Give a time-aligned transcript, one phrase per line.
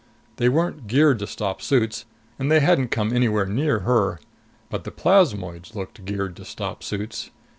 [0.37, 2.05] They weren't geared to stop suits,
[2.39, 4.19] and they hadn't come anywhere near her.
[4.71, 7.29] But the plasmoids looked geared to stop suits.